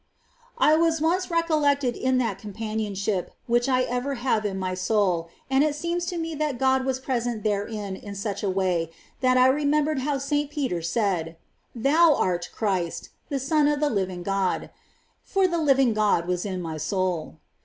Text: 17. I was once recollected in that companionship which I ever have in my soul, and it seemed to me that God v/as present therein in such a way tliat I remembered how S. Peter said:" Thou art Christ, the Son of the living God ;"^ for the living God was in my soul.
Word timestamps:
17. 0.59 0.81
I 0.81 0.83
was 0.83 0.99
once 0.99 1.29
recollected 1.29 1.95
in 1.95 2.17
that 2.17 2.39
companionship 2.39 3.35
which 3.45 3.69
I 3.69 3.83
ever 3.83 4.15
have 4.15 4.45
in 4.47 4.57
my 4.57 4.73
soul, 4.73 5.29
and 5.47 5.63
it 5.63 5.75
seemed 5.75 6.01
to 6.07 6.17
me 6.17 6.33
that 6.33 6.57
God 6.57 6.83
v/as 6.83 6.99
present 6.99 7.43
therein 7.43 7.95
in 7.95 8.15
such 8.15 8.41
a 8.41 8.49
way 8.49 8.89
tliat 9.21 9.37
I 9.37 9.45
remembered 9.45 9.99
how 9.99 10.15
S. 10.15 10.33
Peter 10.49 10.81
said:" 10.81 11.37
Thou 11.75 12.15
art 12.15 12.49
Christ, 12.51 13.09
the 13.29 13.37
Son 13.37 13.67
of 13.67 13.79
the 13.79 13.91
living 13.91 14.23
God 14.23 14.61
;"^ 14.23 14.61
for 15.23 15.47
the 15.47 15.59
living 15.61 15.93
God 15.93 16.25
was 16.27 16.47
in 16.47 16.63
my 16.63 16.77
soul. 16.77 17.35